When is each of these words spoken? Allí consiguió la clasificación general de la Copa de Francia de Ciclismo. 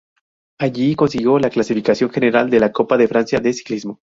Allí 0.57 0.95
consiguió 0.95 1.37
la 1.37 1.51
clasificación 1.51 2.09
general 2.09 2.49
de 2.49 2.59
la 2.59 2.71
Copa 2.71 2.97
de 2.97 3.07
Francia 3.07 3.39
de 3.39 3.53
Ciclismo. 3.53 3.99